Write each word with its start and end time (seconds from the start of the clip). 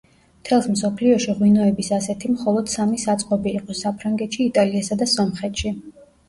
მთელს 0.43 0.67
მსოფლიოში 0.75 1.35
ღვინოების 1.41 1.89
ასეთი 1.97 2.31
მხოლოდ 2.37 2.71
სამი 2.77 3.03
საწყობი 3.03 3.53
იყო: 3.61 3.77
საფრანგეთში, 3.83 4.49
იტალიასა 4.53 4.99
და 5.05 5.11
სომხეთში. 5.13 5.77